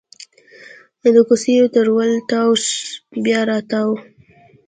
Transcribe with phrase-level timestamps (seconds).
[1.15, 2.79] د کوڅېو تر ول تاو شي
[3.23, 3.91] بیا راتاو